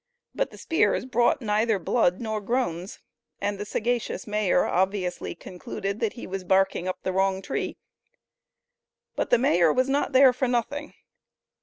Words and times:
But 0.33 0.49
the 0.49 0.57
spears 0.57 1.05
brought 1.05 1.43
neither 1.43 1.77
blood 1.77 2.19
nor 2.19 2.41
groans, 2.41 2.97
and 3.39 3.59
the 3.59 3.65
sagacious 3.67 4.25
mayor 4.25 4.65
obviously 4.65 5.35
concluded 5.35 5.99
that 5.99 6.13
he 6.13 6.25
was 6.25 6.43
"barking 6.43 6.87
up 6.87 6.97
the 7.03 7.13
wrong 7.13 7.39
tree." 7.43 7.77
But 9.15 9.29
the 9.29 9.37
mayor 9.37 9.71
was 9.71 9.89
not 9.89 10.11
there 10.11 10.33
for 10.33 10.47
nothing. 10.47 10.95